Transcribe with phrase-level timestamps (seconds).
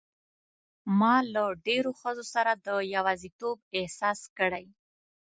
[0.99, 4.65] ما له ډېرو ښځو سره د یوازیتوب احساس کړی.